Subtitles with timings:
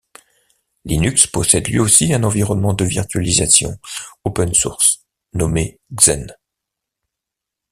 [0.83, 3.77] Linux possède lui aussi un environnement de virtualisation
[4.23, 6.33] Open Source nommé Xen.